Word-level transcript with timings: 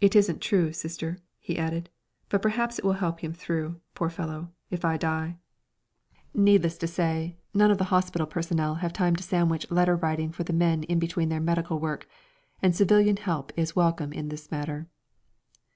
"It 0.00 0.14
isn't 0.14 0.40
true, 0.40 0.72
Sister," 0.72 1.18
he 1.40 1.58
added; 1.58 1.90
"but 2.28 2.40
perhaps 2.40 2.78
it 2.78 2.84
will 2.84 2.92
help 3.02 3.18
him 3.18 3.32
through, 3.32 3.80
poor 3.96 4.08
fellow 4.08 4.52
if 4.70 4.84
I 4.84 4.96
die!" 4.96 5.38
Needless 6.32 6.78
to 6.78 6.86
say, 6.86 7.36
none 7.52 7.72
of 7.72 7.78
the 7.78 7.90
hospital 7.90 8.28
personnel 8.28 8.76
have 8.76 8.92
time 8.92 9.16
to 9.16 9.24
sandwich 9.24 9.68
letter 9.68 9.96
writing 9.96 10.30
for 10.30 10.44
the 10.44 10.52
men 10.52 10.84
in 10.84 11.00
between 11.00 11.30
their 11.30 11.40
medical 11.40 11.80
work, 11.80 12.06
and 12.62 12.76
civilian 12.76 13.16
help 13.16 13.52
is 13.56 13.74
welcome 13.74 14.12
in 14.12 14.28
this 14.28 14.52
matter. 14.52 14.86